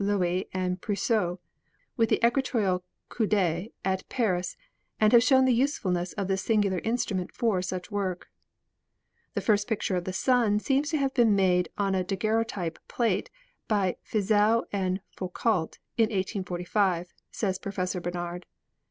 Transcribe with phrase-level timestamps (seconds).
[0.03, 1.37] Loewy and Puiseux,
[1.95, 4.57] with the equatorial coude, at Paris,
[4.99, 8.27] and have shown the usefulness of this singular instrument for such work.
[9.35, 13.29] "The first picture of the Sun seems to have been made on a daguerreotype plate
[13.67, 18.47] by Fizeau and Foucault in 1845," says Professor Barnard.